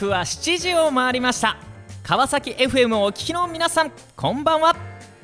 [0.00, 1.58] 刻は7時を回りました。
[2.02, 4.74] 川崎 FM をお聞きの皆さんこんばんは。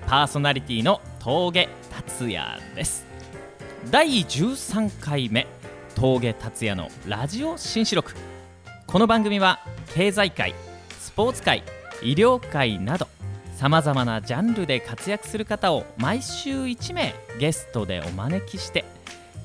[0.06, 3.06] パーソナリティの峠達也です。
[3.90, 5.46] 第13回目
[5.94, 8.12] 峠達也のラジオ新四録。
[8.86, 9.60] この番組は
[9.94, 10.54] 経済界
[11.00, 11.62] スポーツ界
[12.02, 13.08] 医療界など
[13.54, 18.84] さまざまなジャンルで活躍する方を毎週1名ゲストでお招きして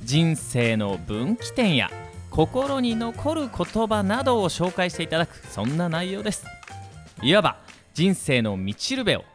[0.04, 1.90] 人生の分岐点や
[2.32, 6.46] 心に残る言葉などを紹介していただくそんな内容です。
[7.22, 7.58] いわば
[7.94, 9.26] 人生の道しるべを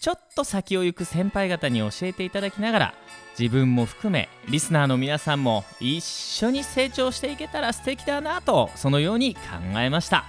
[0.00, 2.94] ちょっと先を行く先輩方に教えていただきながら
[3.38, 9.40] 自分も含めリスナーの皆さんも一緒に成長していけたら素敵だなとそのように考
[9.78, 10.24] えました。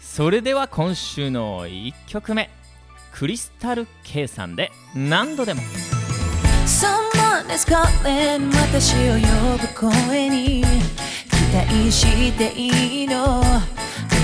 [0.00, 2.48] それでは今週の1曲目
[3.12, 5.60] クリスタル K さんで何度でも。
[6.64, 10.64] Someone is calling 私を呼ぶ声に。
[11.66, 13.42] 待していいの？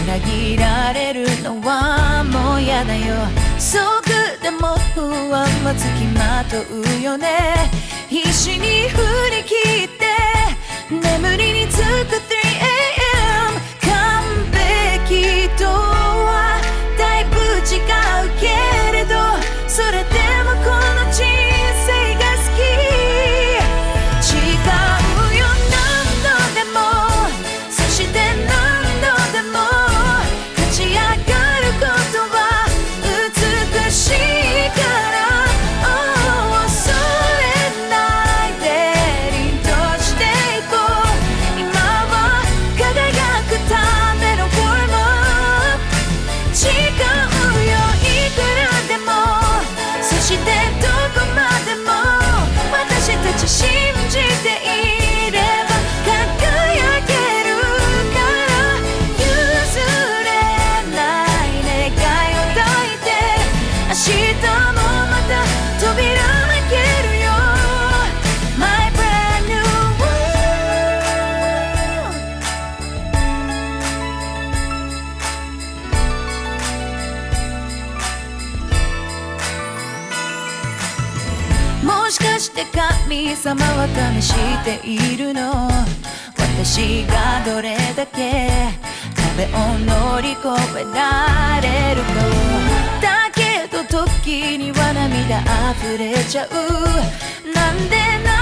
[0.04, 3.16] 裏切られるのはもうやだよ。
[3.58, 5.00] すぐでも不
[5.34, 7.70] 安はつきまとうよね。
[8.08, 8.98] 必死に振
[9.32, 10.04] り切って
[10.90, 12.53] 眠りにつく 3am
[83.36, 83.86] 様は
[84.20, 84.34] 試し
[84.64, 85.68] ているの。
[86.36, 88.48] 私がどれだけ
[89.14, 89.48] 壁を
[89.80, 90.40] 乗り越
[90.78, 92.30] えられるかを。
[93.02, 95.40] だけど時には涙
[95.72, 96.48] 溢れちゃう。
[97.52, 98.33] なんでな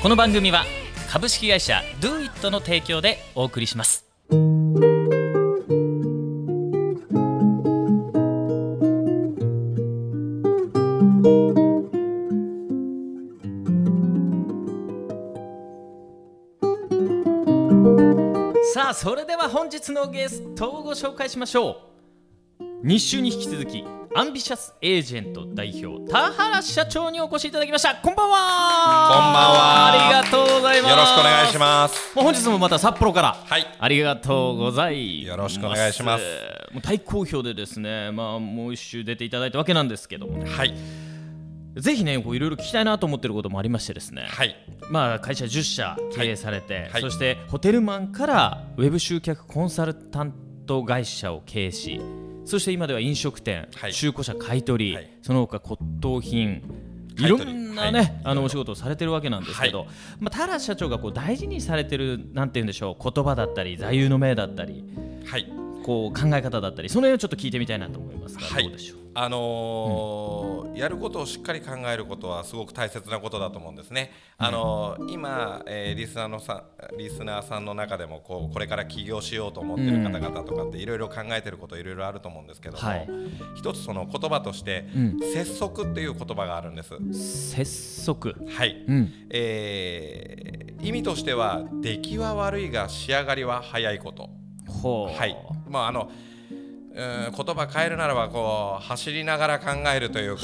[0.00, 0.64] この番組は
[1.10, 4.06] 株式会社 DoIt の提供でお送りします。
[18.72, 21.82] さあそれでは本日のゲストをご紹介しましょ
[22.60, 22.86] う。
[22.86, 23.84] 2週に引き続き
[24.14, 27.94] アンビシャスエージェント代表田原社長にお越しいただきました。
[27.96, 29.08] こんばんは。
[29.10, 29.92] こんばんは。
[29.92, 30.90] ありがとうございます。
[30.90, 32.16] よろしくお願いします。
[32.16, 33.34] もう本日もまた札幌から。
[33.34, 33.66] はい。
[33.78, 35.28] ありがとうございます。
[35.28, 36.24] よろしくお願いします。
[36.72, 40.74] もう大好評でですねまあもう一周出ていただいたわけなんですけどもはい。
[41.76, 44.56] ぜひねこういろいろ聞きたいなと思ってることもありましてですね、はい。
[44.90, 47.02] まあ、会社10社経営されて、はい。
[47.02, 50.32] そしてホテルマンからウェブ集客コンサルタン
[50.66, 52.00] ト会社を経営し
[52.48, 53.92] そして今では飲食店、はい。
[53.92, 55.10] 中古車買い取り、はい。
[55.22, 56.62] その他骨董品
[57.18, 58.20] いろんなね、はい。
[58.24, 59.88] あのお仕事をされてるわけなんですけど、はい。
[60.18, 64.82] まあ、田原社長がこう大事にされてるなんて言うんでしょう言葉だったり座右の銘だったり。
[65.26, 65.67] はい。
[65.88, 68.64] こう考え方だったりその辺をちょっと聞いてみたいなと思いますが、はい。
[68.64, 68.98] どうでしょう？
[69.14, 74.12] あのーやることをしっかり考えることはすごく大切なことだと思うんですね。
[74.36, 76.64] あのー今、えーリスナーのさ
[76.98, 83.08] リスナーさんの中でもこうこれから起業しようと思ってる方々とかっていろいろ考えてることいろいろあると思うんですけども、はい。
[83.56, 85.18] 一つその言葉として、うん。
[85.20, 86.90] 節足っていう言葉があるんです。
[87.54, 88.84] 節足はい。
[88.86, 89.12] うん。
[89.30, 94.30] えー意味としては出来は悪いが仕上がりは早いこと。
[94.68, 95.36] はい、
[95.68, 96.28] まああの、うん
[96.98, 100.42] 言葉変えるならばこう走りながら考えるというか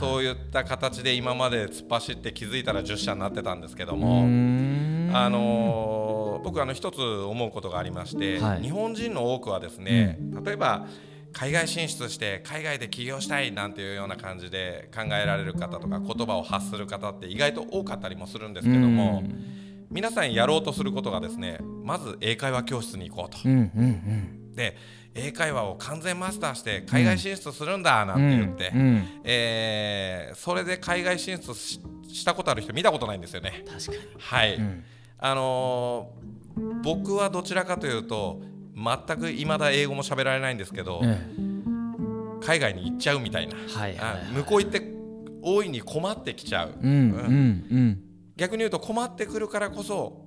[0.00, 5.10] そういった形で今まで突っ走って気づいたら10社になってたんですけども、ん。
[5.14, 6.08] あのー
[6.44, 8.62] 僕あの一つ思うことがありまして、はい。
[8.62, 10.86] 日本人の多くはですね、例えば
[11.32, 19.22] 海外進出して海外で起業したいなんていうような感じで考えられる方とか言葉を発する方って意外と多かったりもするんですけども、
[19.90, 23.38] 皆さんやろうとすることがですねまず英会話教室に行こうと。
[23.44, 23.84] うんうんう
[24.52, 24.54] ん。
[24.54, 24.76] で
[25.14, 29.04] 英会話を完全マスターして海外進出するんだなんて言って、うんうん。
[29.24, 33.64] えーそれで海外進出ししたことある人見たことないんですよね。
[33.66, 33.98] 確かに。
[34.18, 34.84] はい、ん。
[35.18, 36.28] あのー
[36.82, 38.40] 僕はどちらかというと
[38.74, 41.18] 全く未だ英語も喋られないんですけど、え
[42.40, 44.82] 海外に行っちゃうみたいな、はいはいはいあ向こう行って
[45.42, 46.98] 大いに困ってきちゃう、えうんうん
[47.70, 48.07] うん
[48.38, 50.24] 逆に言うと困ってくるからこそ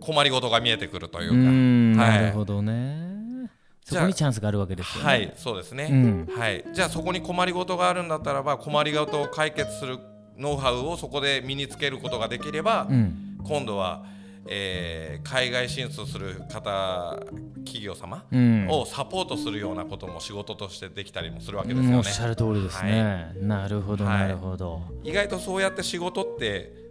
[0.00, 2.08] 困りごとが見えてくるというか、うんはい。
[2.22, 3.50] なるほどね。
[3.84, 5.10] そこにチャンスがあるわけですよね。
[5.10, 6.28] はいそうですね、うん。
[6.38, 9.98] はい、じゃあそこに困りごとがあるんだったらば困りごとを解決する
[10.36, 13.38] ノウハウをそこで身につけることができれば、うん。
[13.44, 14.04] 今度は、
[14.46, 17.16] えー海外進出する方
[17.64, 18.66] 企業様うん。
[18.68, 23.32] をサポートするようなことも仕事としてできたりもするわけですうんよねおっしゃる通りですね。
[23.40, 24.18] なるほどはい。
[24.20, 24.82] なるほど。
[25.04, 26.81] 意外とそうやって仕事って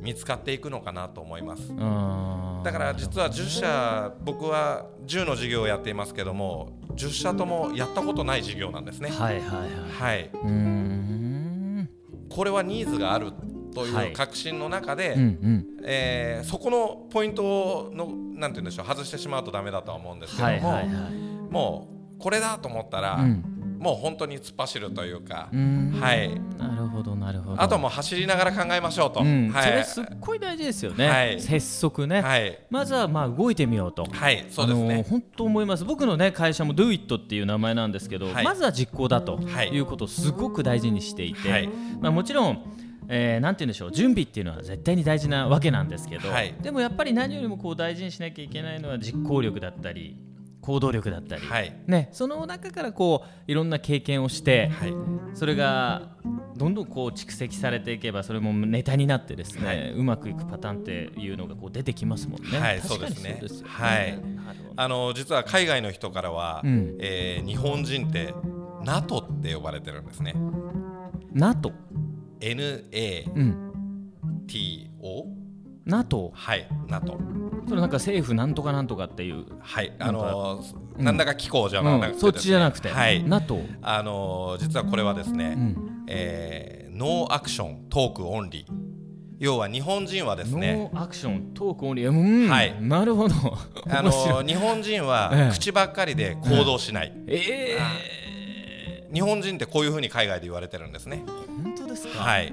[0.00, 1.70] 見つかっていくのかなと思います。
[1.70, 2.62] うん。
[2.64, 9.10] だから実は10社僕は10の事業をやっていますけども10社ともやったことない事業なんですね。
[9.10, 9.68] はいはいはい。
[9.90, 10.30] はい、
[12.30, 13.32] これはニーズがある
[13.74, 14.08] とはい。
[14.08, 15.66] いう確信の中で、うんうん。
[15.84, 21.12] えーそこのポイントのなんて言うんでしょう外してしまうとダメだとは思うんですけども、はいはいはい。
[21.50, 23.44] もうこれだと思ったら、うん
[23.78, 26.40] もう本当に突っ走るというか、はい。
[26.58, 27.62] なるほどなるほど。
[27.62, 29.50] あとはもう走りながら考えましょうと、うん。
[29.50, 29.64] はい。
[29.64, 31.40] それすっごい大事ですよね、はい。
[31.40, 32.58] 拙速ね、はい。
[32.70, 34.04] まずはまあ動いてみようと。
[34.04, 35.84] はいそうですね、本当思います。
[35.84, 38.44] 僕の、ね、会社も DoIt っていう名前なんですけど、はい。
[38.44, 39.68] まずは実行だとはい。
[39.68, 41.68] いうことをすごく大事にしていて、はい。
[42.00, 42.62] まあ、もちろん、
[43.08, 43.92] えーなんて言うんでしょう。
[43.92, 46.54] 準備っていうのは絶対に大事なわけなんですけど、はい。
[46.60, 50.18] でもやっぱり何よりもこう大事にしなきゃいけないのは実行力だったり
[50.68, 51.74] 行動力だったり、はい。
[51.86, 54.92] ね、その中からこういろんな経験をして、はい。
[55.32, 56.10] それが
[56.58, 59.92] どんどんこう蓄積されていけばそれもネタになってですね、はい。
[59.92, 62.58] うまくいくパターンっていうのがこう出てきますもんね。
[62.58, 63.42] はいそうですね。
[63.48, 64.22] すよはい。
[64.76, 66.98] あの実は海外の人からは、うん。
[67.00, 68.34] えー日本人って
[68.84, 70.34] NATO って呼ばれてるんですね。
[71.32, 71.72] NATO、
[72.40, 72.82] NATO
[73.34, 73.72] うん、
[75.88, 77.18] NATO はい NATO
[77.68, 80.62] それなんか政府なんとかなんとかっていう、はいあの
[80.96, 81.04] うん。
[81.04, 83.22] なんだか機構じゃなくてですね、そっちじゃなくて、はい。
[83.22, 86.04] NATO、あの実はこれはですね、うん。
[86.08, 88.72] えー No Action Talk Only。
[89.38, 92.48] 要は日本人はですね No Action Talk Only、うん。
[92.48, 92.82] はい。
[92.82, 93.34] なるほど。
[93.88, 97.78] あの日本人えはえ口ばっかりで行動しない、え
[99.14, 101.22] 日本人ってこういうふうに海外で言われてるんですね。
[101.24, 102.52] ー、本当ですか、はい。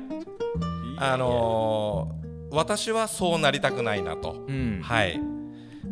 [0.98, 2.25] あのー
[2.56, 4.81] 私はそうなりたくないなと、うん。
[4.81, 5.19] はい。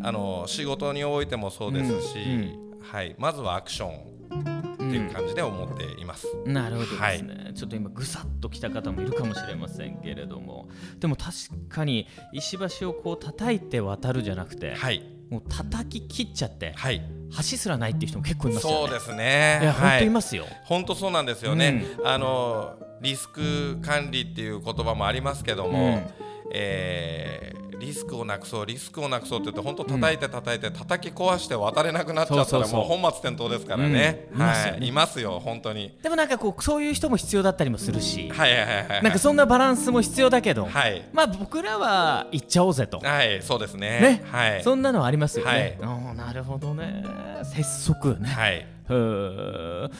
[0.01, 2.79] あのー仕事においてもそうですし、うん。
[2.81, 4.13] はい、まずはアクション
[4.73, 10.67] っていう感じで思っています、なるほどですね、ちょっと今ぐさっときた方もいるかもしれませんけれども。
[10.99, 11.33] でも確
[11.69, 15.03] かに石橋をこう叩いて渡るじゃなくて、はい。
[15.29, 17.01] もう叩き切っちゃってはい。
[17.37, 18.77] 橋すらないっていう人も結構いますよね。
[18.79, 19.59] そうですね。
[19.61, 34.39] いやは本当いますよ、本当そうなんですよね、あのリスク管理っていう言葉もありますけども、うんえーリスクをなくそうリスクをなくそうって言って本当叩いて叩いて叩き壊して渡れなくなっちゃったらもう本末転倒ですからね、うんい。
[34.39, 34.79] ますよね。
[34.79, 35.97] はいいますよ本当に。
[36.01, 39.03] でもなんかこうそういう人も必要だったりもするし、はいはいはいはい。
[39.03, 41.03] なんかそんなバランスも必要だけど、はい。
[41.11, 43.99] まあ僕らは行っちゃおうぜと、はいそうですね。
[43.99, 44.63] ね、はい。
[44.63, 46.15] そんなのはありますよね、はい。
[46.15, 47.03] なるほどね。
[47.43, 48.65] 拙速ね、はい。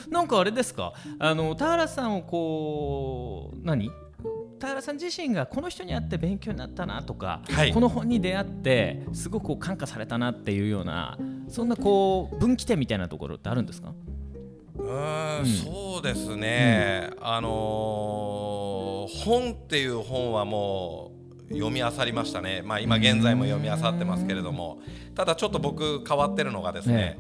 [0.10, 0.94] なんかあれですか？
[1.20, 3.92] あの田原さんをこう何？
[4.60, 7.74] 田原さん自身がこの人に会って勉強になったなとか、はい。
[7.74, 11.18] この本に出会ってすごく感化されたなっていうような
[11.50, 13.94] そんなこう分岐点みたいなところってあるんですか？
[14.76, 21.12] うーんそうですね、あのー本っていう本はも
[21.50, 24.80] う読み漁りましたね、まあ、今現在も読み漁ってますけれども。
[25.14, 27.20] ただちょっと僕変わってるのがですね、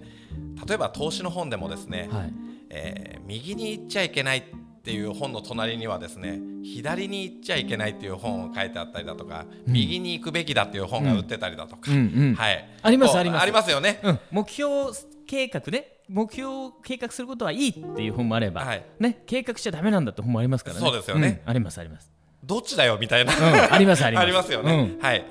[0.67, 2.33] 例えば投資の本でもですね、はい。
[2.69, 4.43] えー右に行っちゃいけない
[4.83, 11.97] っていう本の隣にはですね左に行っちゃいけないっていう本を書いてあったりだとか、右に行くべきだっていう本が売ってたりだとか、うん。
[11.97, 11.99] う
[12.31, 12.35] ん。
[12.35, 13.43] はい、ありますあります。
[13.43, 14.91] ありますよね、うん、目標
[15.25, 15.87] 計画ね。
[16.09, 18.83] 目標を計画することはいいっていう本もあれば、はい。
[18.99, 20.81] ね、計画しちゃダメなんだって本もありますからね。
[20.81, 21.41] そうですよね。
[21.45, 21.49] うん。
[21.49, 22.11] ありますあります。
[22.43, 23.73] どっちだよみたいな、うん。
[23.73, 24.23] ありますあります。
[24.23, 25.25] ありますよね、はい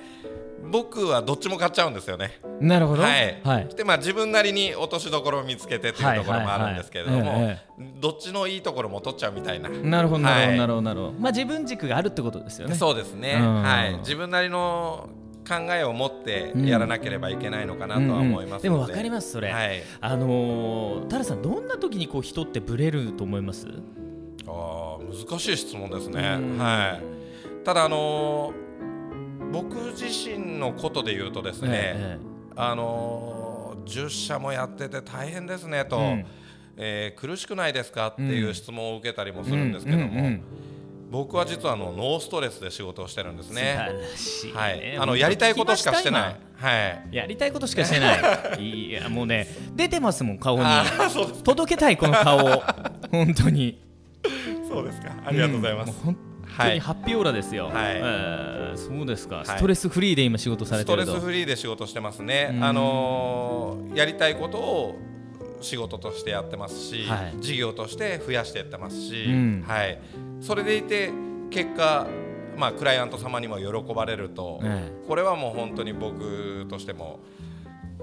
[0.70, 2.40] 僕はどっちも買っちゃうんですよね。
[2.60, 3.02] なるほど。
[3.02, 3.68] はい、はい。
[3.74, 7.56] でまあ自分なりに落としどころを見つけてというところもあるんですけれども、
[8.00, 9.68] どっちのいいところも取っちゃうみたいな。
[9.68, 11.12] なるほどなるほどなるほほどなるほど。
[11.12, 12.74] まあ自分軸があるってことですよね。
[12.74, 13.62] そうですね、うん。
[13.62, 15.08] はい、自分なりの
[15.48, 23.66] 考えを持ってやらなければいけないのかなとは思いますので、でも分かりますそれ、はい、あのー、タラさんどんな時にこう人ってブレると思います？
[24.46, 26.58] あー難しい質問ですね、うん。
[26.58, 28.71] はい、ただあのー
[29.52, 32.18] 僕自身のことで言うとですね、え
[32.56, 33.52] あのー
[33.84, 36.26] 10社もやってて大変ですねと、うん。
[36.76, 40.38] えー苦しくないですかっていう質問を受けたりもするんですけども、
[41.10, 43.60] 僕は実はあのノーストレスで仕事をしてるんです素ね。
[43.60, 46.36] いね、はい、あのやりたいことしかしてない。
[46.56, 47.14] はい。
[47.14, 48.16] やりたいことしかしてな
[48.56, 48.58] い。
[48.88, 50.64] いやもうね出てますもん顔に。
[51.44, 52.62] 届けたいこの顔を。
[53.10, 53.78] 本当に。
[54.66, 55.12] そうですか。
[55.26, 55.90] ありがとうございます。
[55.90, 56.16] う本
[56.58, 57.74] 当にハッピーオーラですよ、はい。
[57.96, 59.46] えーそうですか、い。
[59.46, 61.14] ストレスフリーで今仕事されストてると。
[61.14, 62.50] レスフリーで仕事してますね。
[62.54, 62.64] うん。
[62.64, 64.98] あのーやりたいことを
[65.60, 67.40] 仕事としてやってますし、はい。
[67.40, 69.64] 事業として増やしていってますし、うん。
[69.66, 69.98] はい。
[70.40, 71.10] それでいて
[71.50, 72.06] 結果。
[72.54, 77.20] まあ、クライアント様にも喜ばれると、えこれはもう本当に僕としても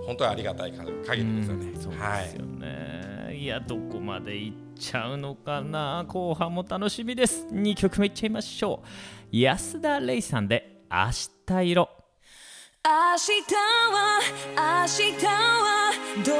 [0.05, 1.65] 本当にありがたいか限りですよね。
[1.67, 2.98] うんそうはいですよね、い、
[3.31, 6.03] いやどこまで行っちゃうのかな。
[6.07, 7.45] 後半も楽しみです。
[7.51, 8.87] 2曲目いっちゃいましょう。
[9.31, 10.97] 安田レイさんで「明
[11.45, 11.89] 日色」
[12.85, 14.21] 明日は
[14.55, 15.91] 明日は
[16.25, 16.35] どん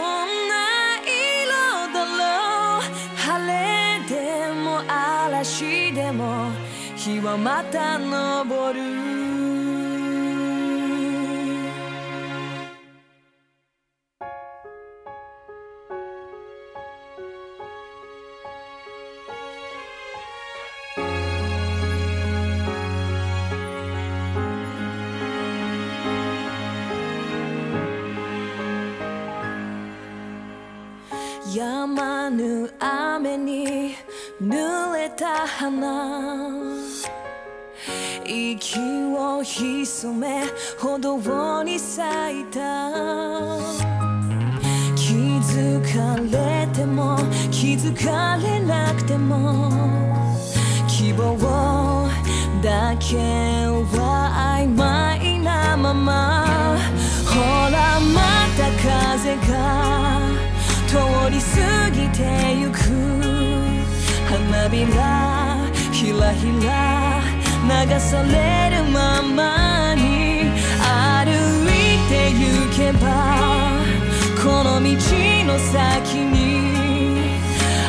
[0.47, 0.55] な
[1.03, 2.81] 色だろう。
[3.17, 6.51] 晴れでも嵐でも
[6.95, 9.58] 日はまた昇る。
[31.59, 33.93] 止まぬ雨に
[34.41, 36.73] 濡れた花。
[38.25, 38.79] 息
[39.13, 40.45] を潜め
[40.77, 42.07] 歩道に咲
[42.39, 42.91] いた。
[44.95, 45.11] 気
[45.51, 47.17] づかれても
[47.51, 49.69] 気づかれなくても
[50.87, 52.07] 希望
[52.63, 53.17] だけ
[53.97, 56.77] は曖昧なまま。
[57.25, 57.35] ほ
[57.69, 60.19] らまた風が
[60.87, 60.95] 通
[61.29, 62.23] り過ぎて
[62.57, 62.77] ゆく
[64.29, 67.21] 花びらひらひら
[67.67, 70.01] 流されるままに
[70.79, 71.29] 歩
[71.67, 72.41] いてゆ
[72.75, 73.05] けば
[74.41, 74.87] この道
[75.45, 76.39] の先に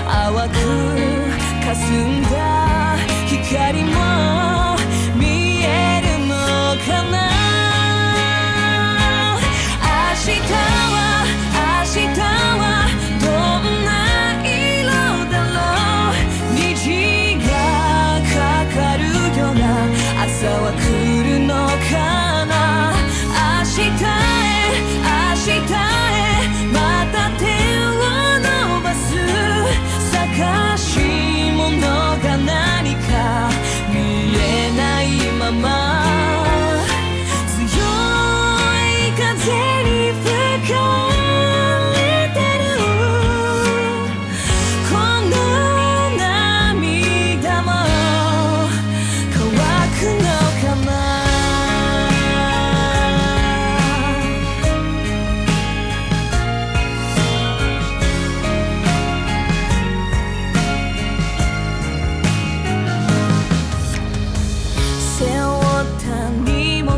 [0.07, 0.55] 淡く
[1.65, 2.97] 霞んだ
[3.29, 4.60] 光も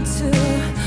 [0.05, 0.82] to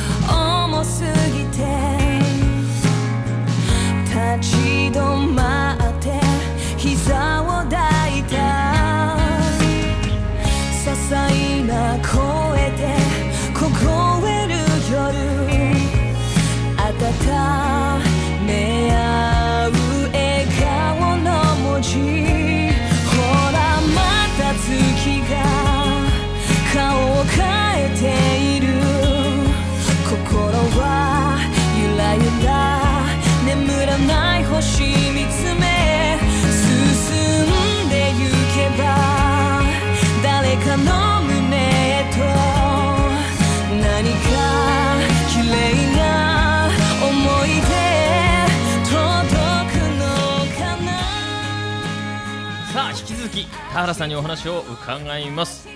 [53.75, 55.67] 田原さんにお話を伺います。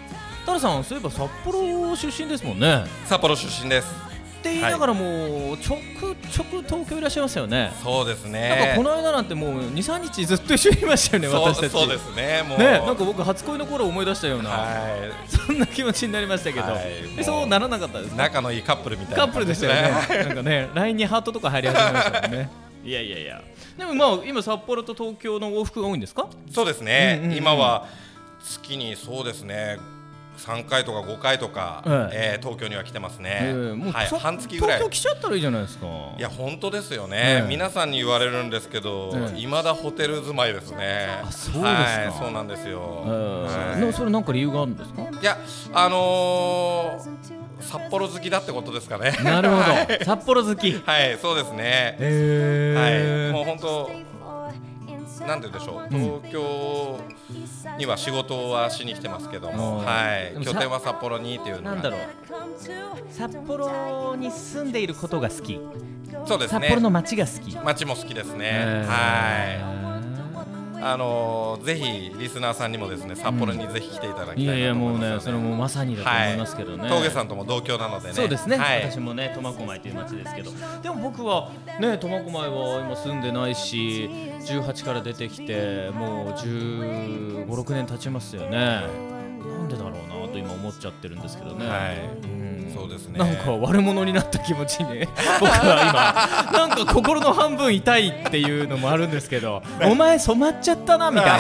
[0.46, 2.86] 田原さんそういえば札幌出身ですもんね。
[3.04, 3.94] 札幌出身です。
[4.40, 7.74] って言いながらもちょくちょく東京いらっしゃいますよね。
[7.84, 8.48] そうですね。
[8.48, 11.72] なんかこの間なんてもう23日ずっと一緒にいましたよね私たち。
[11.74, 12.58] そうですねもう。
[12.58, 14.88] ねなんか僕初恋の頃思い出したような、は
[15.28, 16.84] そんな気持ちになりましたけど、はい
[17.18, 20.24] えそうならなかったですいか仲のいいカップルみたいなカップルでしたよね。
[20.24, 23.42] なんかね LINE にハートとか入り始めましたもんねいやいやいや。
[23.78, 26.28] でもまあ今札幌と東京の往復が多いんですか？
[26.52, 27.38] そうですね、うんうんうん。
[27.38, 27.88] 今は
[28.42, 29.78] 月にそうですね。
[30.38, 32.42] 3回とか5回とか、ええ。
[32.42, 33.54] ー東京には来てますね、ええ。
[33.76, 34.78] もうはい、さ半月ぐらい。
[34.78, 35.88] 東京来ちゃったらいいじゃないですか。
[36.18, 37.48] いや本当ですよね、ええ。
[37.50, 39.40] 皆さんに言われるんですけど、ええ。
[39.42, 41.10] いまだホテル住まいですね。
[41.24, 41.64] あそうですか。
[41.64, 43.82] はい、そうなんですよ、えーはい。
[43.82, 45.02] なそれなんか理由があるんですか？
[45.02, 45.38] いや
[45.74, 49.12] あのー札幌好きだってことですかね。
[49.24, 49.62] なるほど。
[49.62, 50.72] はい、札幌好き。
[50.74, 51.98] はいそうですね。
[52.00, 54.10] へはい、もう本当
[55.28, 57.00] なんて言うんでしょう、東京
[57.78, 60.44] には仕事はしに来てますけども、うんはい。
[60.44, 61.72] 拠点は札幌にっていうのが。
[61.72, 62.00] なんだろう。
[63.12, 65.60] 札幌に住んでいることが好き。
[66.26, 66.62] そうですね。
[66.62, 67.56] 札幌の街が好き。
[67.58, 69.70] 街も好きですね、えー。
[69.72, 69.79] はい
[70.82, 78.14] あのーぜひリスナーさんにもですね札幌にぜひ来ていただきたいいやいやなと思もうねねそれもまさにだと思いますけどね、峠さんとも同郷なのでね。
[78.14, 80.52] そうですね、はい、私もね苫小牧という町ですけど。
[80.82, 84.10] でも僕はね苫小牧は今住んでないし
[84.42, 88.60] 18から出てきてもう1 5 6年経ちますよね。
[88.60, 90.09] なんでだろうな
[90.40, 91.98] と今思っちゃってるんですけどね、はい。
[92.24, 92.72] うん。
[92.74, 93.20] そうですね。
[93.20, 95.06] なんか悪者になった気持ちに
[95.40, 101.38] 僕は今なんか心の半分痛いっていうのもあるんですけど お前染まっちゃったなみたいな。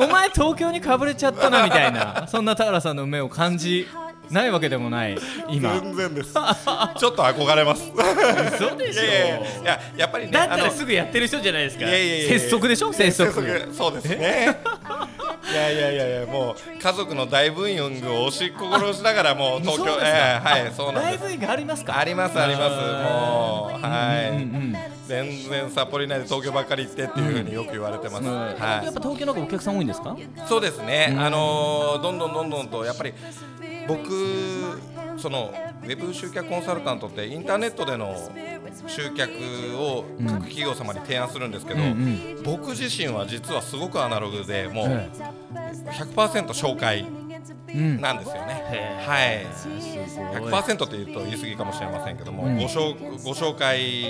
[0.00, 3.88] お前東京にかぶれちゃったなみたいなそんな田原さんの目を感じ
[4.30, 5.16] ないわけでもない
[5.48, 5.80] 今。
[5.80, 6.34] 全然です。
[6.34, 7.90] ちょっと憧れます。
[8.54, 9.02] 嘘でしょ。
[9.02, 11.86] いやいやっぱりねだったらすぐやってる人じゃないですか。
[11.86, 14.58] いやいやいや拙速でしょ拙速そうですね
[15.50, 21.24] いやいやいやいやもう家族の大ブーイングを押し心しながらもう東京ええはいそうなんです。
[21.24, 21.98] ライブインがありますか？
[21.98, 22.76] ありますあります。
[22.76, 24.76] もうはい、うんうん
[25.08, 28.48] 全然札幌いないで東京ばっかり行ってっていうふうによく言われてます、うんは
[28.84, 30.14] やっぱ東京の方がお客さん多いんですか？
[30.18, 33.14] い、そうですね、あのーどんどんどんどんとやっぱり
[33.88, 34.78] 僕
[35.18, 38.14] そのウェブ集客コンサルタントってインターネットでの
[38.86, 39.32] 集客
[39.76, 42.42] を各企業様に提案するんですけど、うんうん。
[42.44, 45.10] 僕自身は実はすごくアナログでもうえ
[46.14, 47.06] 100%紹介
[47.68, 48.00] うん。
[48.00, 48.64] なんですよね。
[48.70, 49.46] へはい。
[49.54, 50.52] すごい。
[50.52, 52.56] 100%って言うと言い過ぎかもしれませんけども、うん。
[52.58, 54.04] ご紹ご紹介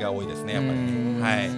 [0.00, 0.78] が多いですねやっぱり。
[0.78, 1.20] うん。
[1.20, 1.50] はい。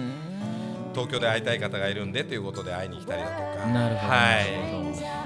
[0.93, 3.65] 東京で会いたい方がいるんでということで会いに来たりだとか。
[3.67, 5.16] なるほど、はい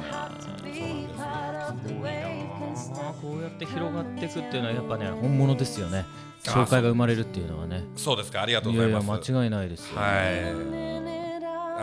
[1.74, 6.06] こうやって広がっていくっていうのはやっぱね本物ですよね。
[6.48, 7.84] あ紹介が生まれるっていうのはね。
[7.96, 8.42] そうですか。
[8.42, 9.32] ありがとういございます。
[9.32, 10.82] 間違いないですよ、はい。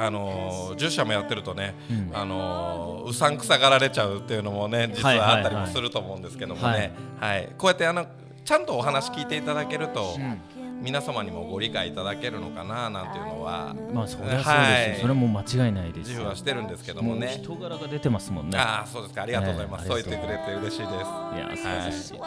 [0.01, 2.17] あのー10社もやってるとね、うん。
[2.17, 7.47] あのーうさんくさがられちゃうっていうのもね実はいはいはいはあったりもすると思うんですけどもね、ははいい。
[7.57, 8.07] こうやってあの
[8.45, 10.39] ちゃんとお話聞いていただけると、うん
[10.81, 14.97] 皆様にもご理解いただけるのかななんていうのはまあそりゃそうですよ、はい。
[15.01, 16.11] それはもう間違いないです。
[16.11, 17.41] 自負はしてるんですけどもね。
[17.43, 18.59] 人柄が出てますもんね。
[18.59, 19.23] ああそうですか。
[19.23, 20.87] ありがとうございます、ねそう言ってくれて嬉しいです。
[20.87, 22.19] いや素晴らしいですね、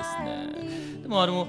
[1.02, 1.48] でもあの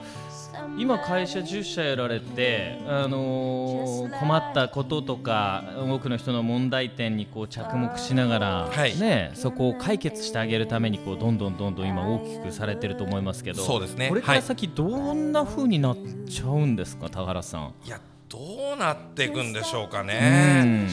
[0.78, 8.98] 今会社10社やられて、あのー困ったこととか多くの人の問題点にこう着目しながら、はい。
[8.98, 14.08] ね、そこを解決してあげるためにこうどんどんどんどん今大きくされてると思いますけどそうですね。
[14.08, 15.96] これから先どんな風になっ
[16.28, 17.74] ちゃうんですか田原さん？
[17.86, 18.38] いやど
[18.74, 20.88] うなっていくんでしょうかうねん。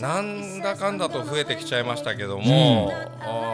[0.00, 3.24] なんだかんだと増えてきちゃいましたけども、あ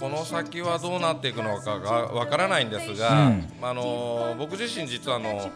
[0.00, 3.48] この先はどうなっていくのかがわからないんですが、うん。
[3.62, 5.50] あのー僕自身実はあの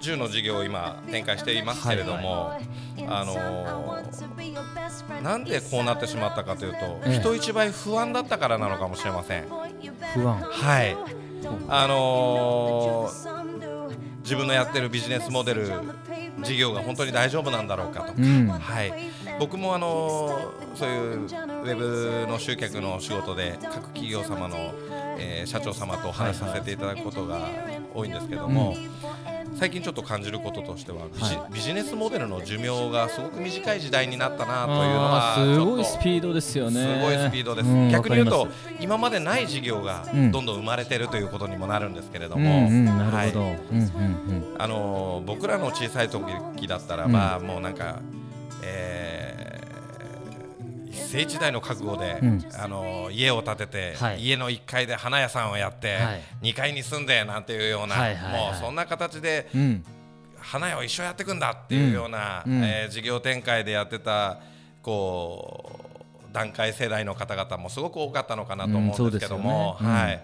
[0.00, 2.52] 銃の事業を今展開していますけれども、
[3.08, 9.44] あのーなんでこうなってしまったかというと、ええ人一倍不安だったからなのかもしれません。
[10.14, 10.40] 不安。
[10.40, 10.96] はい。
[11.68, 13.52] あのー
[14.22, 15.68] 自分のやってるビジネスモデル
[16.42, 18.06] 事業が本当に大丈夫なんだろうかと。
[18.06, 18.48] か、うん。
[18.48, 18.92] はい、
[19.42, 24.56] 僕もあのーそういうウェブの集客の仕事で各企業様の、
[25.18, 27.48] えー社長様とお話しさせていただくことが
[27.92, 28.76] 多いんですけども、
[29.58, 36.80] 最近ちょっと感じることとしてはビジ,、はビジネスモデルの寿命がすごく短い時代になったなというのあはーすごいスピードですよね。
[36.80, 37.90] すごいスピードです、ん。
[37.90, 38.46] 逆に言うと
[38.80, 40.30] 今までない事業がうん。
[40.30, 43.56] どんどん生まれてるということにもなるんですけれどりも、なるほど、
[44.58, 46.22] あのー僕らの小さい時
[46.68, 47.98] だったらば、もうなんか、
[48.62, 49.31] えー
[51.12, 52.44] 一世一代の覚悟で、うん。
[52.58, 54.22] あのー家を建てて、はい。
[54.24, 56.22] 家の1階で花屋さんをやって、はい。
[56.42, 58.52] 2階に住んでなんていうような、はいはいはい。
[58.52, 59.84] もうそんな形でうん。
[60.38, 62.52] 花屋を一緒やっていくんだっていうような、うん。
[62.54, 62.64] うん。
[62.64, 64.38] えー事業展開でやってた
[64.82, 65.80] こ
[66.30, 69.86] う段階世代の方々もすごく多かったのかなと思うんですけども、ね。
[69.86, 69.94] うん。
[69.94, 70.22] はい、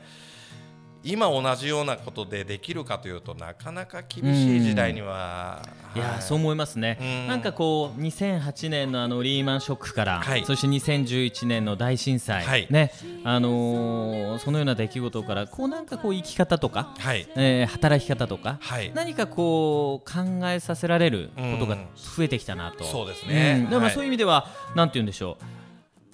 [1.10, 5.62] 今同じようなことでできるかというとなかなか厳しい時代には、
[5.94, 6.18] いやはい。
[6.18, 7.26] ーそう思いますね、うん。
[7.28, 10.44] なんかこう2008年のあのリーマンショックから、はい。
[10.44, 12.66] そして2011年の大震災、はい。
[12.70, 12.92] ね。
[13.24, 17.26] あのーそのような出来事からこうなんかこう生き方とか、はい。
[17.36, 18.92] えー働き方とか、はい。
[18.94, 21.76] 何かこう考えさせられることが
[22.16, 23.60] 増えてきたなと、そうですね。
[23.60, 23.70] ん。
[23.70, 23.94] でもはい。
[23.94, 25.38] そういう意味では、なんて言うんでしょ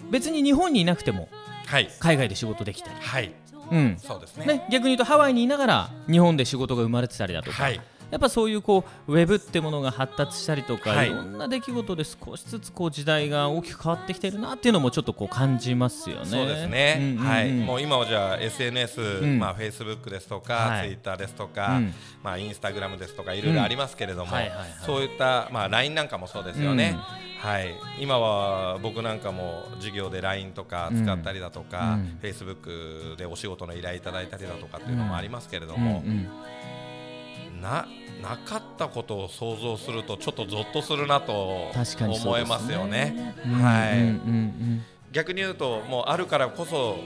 [0.08, 0.12] う。
[0.12, 1.28] 別に日本にいなくても
[1.66, 1.90] はい。
[1.98, 3.32] 海外で仕事できたり、はい
[3.74, 3.98] うん。
[3.98, 4.46] そうですね。
[4.46, 7.80] ね、逆に言うとハワイにいながら日本で仕事が生まれてたりだとか、はい。
[8.10, 11.08] やっぱそういうこうウェブってものが発達したりとか、はい。
[11.08, 16.24] い、ろんな出来事で少しずつこう時代が大きく変わってきてるなっていうのもちょっとこう感じますよね。
[16.26, 19.38] そうですね、うんうんうんはい、もう今はじゃあ SNS、ん。
[19.40, 20.90] まあ、Facebook ですとか、はい。
[20.90, 21.94] Twitter ですとか、うん。
[22.22, 24.32] まあ、Instagram ですとかいろいろありますけれども、うん。
[24.34, 24.68] はいはいはい。
[24.86, 26.96] そういった、まあ、LINE なんかもそうですよね、
[27.44, 32.18] はい、今は僕なんかも授業で LINE とか使ったりだとか、うん。
[32.22, 36.26] Facebook でお仕事の依頼いただいたりだとかっていうのもありますけれどうんも、うん。
[37.60, 37.86] な
[38.22, 43.34] なかったことを想像するとちょっとゾッとするなと思えますよね。
[43.44, 43.52] うん。
[43.52, 46.96] はい、逆に言うともうあるからこそ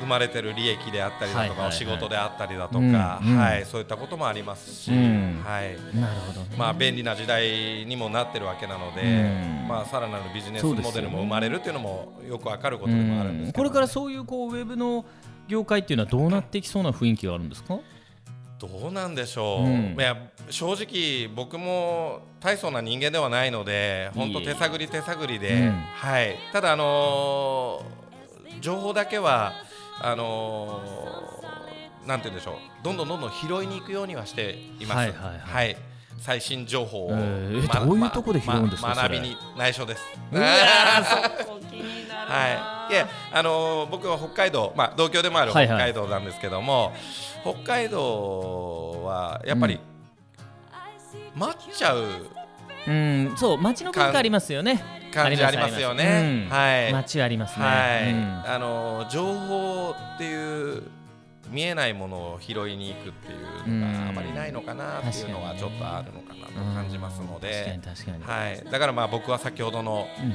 [0.00, 5.42] 生まれてる利益であったりだとか、お仕事であったりだとか、はい、そういったこともありますし、うん。
[5.44, 5.74] はい。
[5.74, 6.56] うんなるほどね。
[6.56, 9.04] まあ、便利な時代にもなってるわけなので、う
[9.64, 9.68] ん。
[9.68, 15.04] まあ、さらなるビジネスモデルも生まれるっていうのもよくわかることでもあるんですこれからそういうこうウェブの
[15.46, 17.78] 業界っていうのはどうなっていきそうな雰囲気があるんですか？
[18.58, 19.96] どうなんでしょう、うん。
[19.98, 20.16] いや
[20.50, 25.70] 正直僕も大層な人間ではないので本当手探り手探りで、うん。
[25.72, 28.00] はい、ただ、あのー
[28.60, 29.54] 情報だけは
[30.00, 31.40] あのー
[32.06, 32.54] なんて言うんでしょう。
[32.82, 34.96] どんどんどんどん拾いに行くようにはしています。
[34.96, 35.76] はいはいはい。
[36.18, 40.02] 最新情報を、えーまどういうとこで拾うんですか学びに内緒です。
[42.30, 46.92] はい、いや、あのー僕は北海道、まあ、同郷でもある北海道なんですけども、
[47.42, 49.80] 北海道はやっぱり、
[51.34, 52.04] 待っちゃう
[52.86, 54.99] うん、そう街の文化ありますよね。
[55.10, 56.46] 感じありますよね。
[56.48, 57.66] うんはい、街ありますね。
[57.66, 58.42] はい、うん。
[58.46, 60.82] あのー情報っていう
[61.50, 67.78] 見えないものを拾いに行くっていうのがあまりないのかなっていうのはちょっとあるのかなと感じますので。
[68.22, 70.34] はい、だからまあ僕は先ほどの、うん。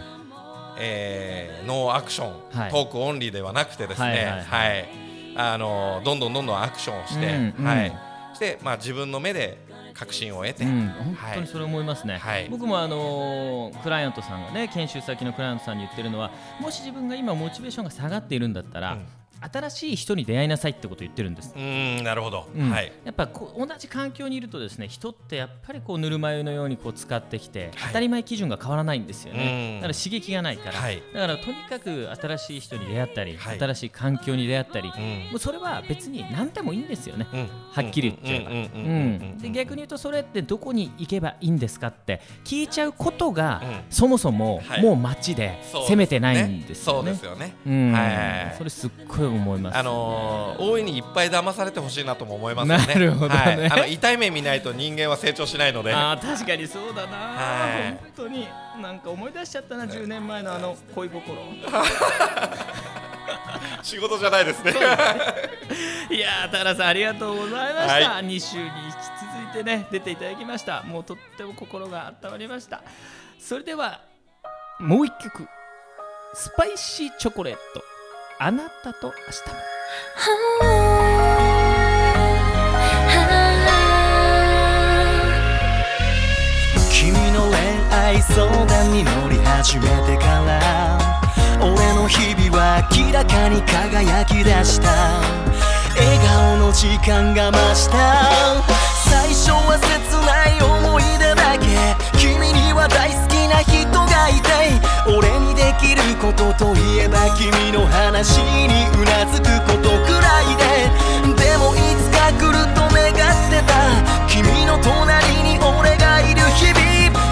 [0.78, 2.72] えーノーアクション、はい。
[2.72, 4.44] トークオンリーではなくてですね、はいはいはい。
[4.44, 4.90] はい。
[5.38, 7.26] あのどんどんどんどんアクションをして、
[7.62, 7.92] はい、
[8.34, 9.58] してまあ自分の目で
[9.96, 12.48] 確信を得て、うん、本当にそれ思いますね、はい。
[12.50, 19.06] 僕もあのークライアントさんがね研修先のクライアントさんに言ってるのはもし自分が今モチベーションが下がっているんだったら、うん
[19.40, 21.54] 新しい人に出会いなさいってことを言ってるんです。
[21.56, 22.70] うーんなるほど、うん。
[22.70, 22.92] はい。
[23.04, 27.72] やっぱこう同じ環境にいるとですね人ってやっぱりこうぬるま湯のようにこう使ってきて、はい。
[27.88, 29.82] 当たり前基準が変わらないんですよね、うん。
[29.82, 31.02] だから刺激がないから、はい。
[31.14, 33.60] だからとにかく新しい人に出会ったり、はい。
[33.60, 35.32] 新しい環境に出会ったり、うん。
[35.32, 37.48] もうそれは別に何でもいいんですよね、うん。
[37.72, 39.42] はっきり言っちゃえば。
[39.42, 43.82] で逆に言うとそれってどこに行けばいいんですかって聞いちゃうことが、うん。
[43.90, 44.82] そもそもはい。
[44.82, 47.12] もう街で攻めてないんですよね。
[47.12, 47.54] そうですよね。
[47.66, 47.92] うん。
[47.92, 48.56] はい。
[48.58, 49.78] それすっごい思います。
[49.78, 52.86] あのー大いにいっぱい騙されてほしいなとも思いますよね。
[52.88, 53.36] なるほどね。
[53.36, 55.94] はい、あの痛い目見ないと人間は成長しないので。
[55.94, 57.92] あー確かにそうだな、はい。
[57.92, 58.48] 本当に
[58.82, 61.38] なんか思い出しちゃったな10年前のあの恋心。
[63.82, 64.74] 仕事じゃないですね。
[66.10, 68.96] いやー田原さんありがとうございました、は2週に引き
[69.52, 70.84] 続いてね出ていただきました。
[70.84, 72.82] もうとっても心が温まりました。
[73.40, 74.02] それでは
[74.80, 75.48] もう一曲。
[76.38, 77.60] スパイシーチョコレート
[78.38, 79.56] あなたと明日も。
[86.92, 87.56] 君の恋
[87.96, 91.00] 愛相談に乗り始めてから
[91.62, 95.22] 俺の日々は明らかに輝き出した。
[95.96, 98.26] 笑顔の時間が増した。
[99.10, 103.35] 最初は切ない思い出だけ君には大好き。
[103.48, 104.50] な人がいて
[105.08, 113.16] 俺にできることといえば君の話にうなずくことくらいででもいつか来ると願っ
[113.50, 116.86] てた君の隣に俺がいる日々。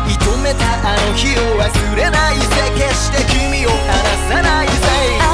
[0.08, 2.46] 射止めたあの日を忘れないぜ。
[2.76, 3.82] 決して君を離
[4.30, 5.33] さないぜ。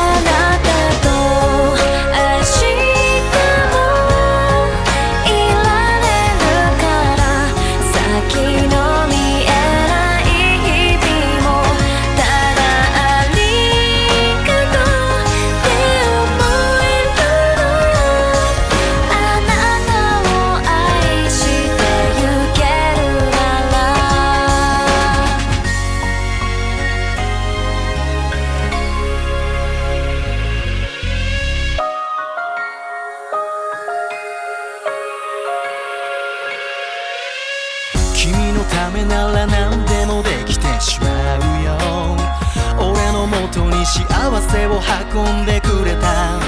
[45.19, 46.39] 運んでくれた。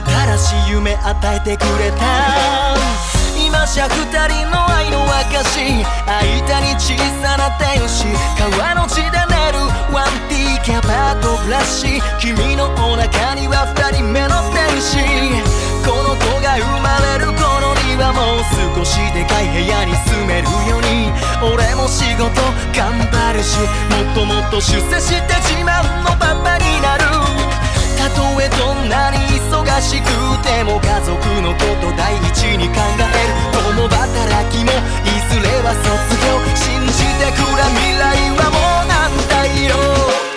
[0.00, 2.74] 新しい夢与えてくれた。
[3.36, 5.84] 今じゃ二人の愛の証。
[6.06, 8.06] 間に小さな天使。
[8.38, 9.58] 川の地で寝る
[9.92, 14.96] 1D キャパとブラシ君のお腹には二人目の天使。
[15.84, 18.44] この子が生まれる頃にはもう
[18.76, 21.12] 少しでかい部屋に住めるように。
[21.42, 22.24] 俺も仕事
[22.74, 27.04] 頑張るしもっともっと出世して自慢のパパになる。
[27.98, 30.06] たとえどんなに忙しく
[30.46, 33.34] ても家族のこと第一に考える
[33.74, 34.70] 共働きも
[35.02, 39.34] いずれは卒業信じてくら未来はもうなんだ
[39.66, 40.27] よ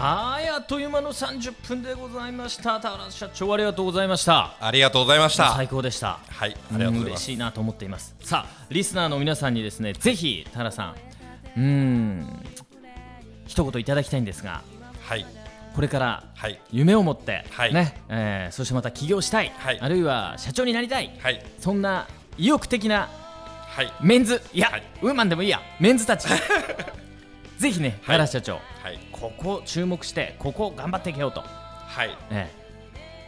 [0.00, 2.78] はいあっという間の30分でございました。
[2.78, 4.54] 田原社長ありがとうございました。
[4.60, 5.52] ありがとうございました。
[5.54, 6.20] 最高でした。
[6.28, 7.24] はいありがとうござい嬉ます。
[7.24, 8.14] しいなと思っています。
[8.20, 10.94] さあリスナーの皆さんにですねぜひ田原さん
[11.56, 12.42] うーん
[13.48, 14.62] 一言いただきたいんですが
[15.02, 15.26] はい。
[15.74, 16.60] これからはい。
[16.70, 17.74] 夢を持って、はい。
[17.74, 19.80] ねえーそしてまた起業したい、はい。
[19.80, 21.44] あるいは社長になりたい、はい。
[21.58, 22.06] そんな
[22.36, 23.08] 意欲的な
[23.66, 23.92] はい。
[24.00, 24.82] メンズいや、はい。
[25.02, 26.28] ウーマンでもいいやメンズたち
[27.58, 28.98] ぜひね田原社長、はい。
[29.12, 32.16] ここ注目してここ頑張っていけようと、はい。
[32.30, 32.50] え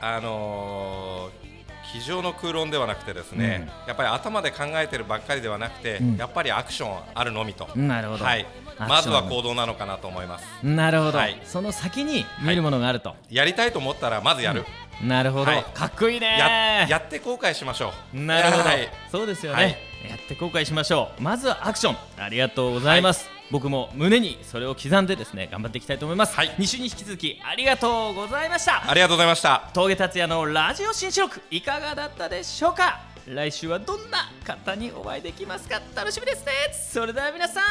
[0.00, 1.50] あのー
[1.92, 6.16] 机上の空論ではなくてですね、やっぱり頭で考えてるばっかりではなくて、うん。
[6.16, 8.46] やっぱりアクションあるのみと、えなるほど、はい、
[8.78, 10.46] まずは行動なのかなと思います。
[10.62, 11.40] なるほど、はい。
[11.44, 14.64] その先に見えるものがあると、やりたいと思ったらまずやる、
[15.02, 15.64] なるほど、はい。
[15.74, 16.38] かっこいいね。
[16.38, 18.20] ややって後悔しましょう。
[18.20, 18.88] なるほど、はい。
[19.10, 19.76] そうですよね、はい。
[20.10, 21.22] やって後悔しましょう。
[21.22, 21.96] まずはアクション。
[22.22, 26.50] ありがとうございます、僕も胸にそれを刻んでですね頑張っていきたいと思います、はい。
[26.58, 28.88] 2週に引き続きありがとうございました。
[28.88, 29.70] ありがとうございました。
[29.74, 33.00] 峠達也のラジオ新四録いかがだったでしょうか？
[33.26, 35.80] 来週はどんな方にお会いできますか？
[35.94, 36.52] 楽しみですね。
[36.72, 37.64] それでは皆さん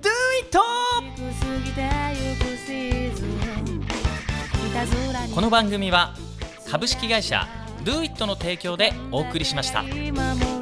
[0.00, 0.08] Do
[0.42, 0.58] it!
[5.34, 6.14] この番組は
[6.68, 7.46] 株式会社
[7.84, 9.82] Do It の提供でお送りしました。
[9.82, 10.53] 今も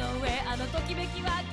[0.00, 1.44] の上あのときめきは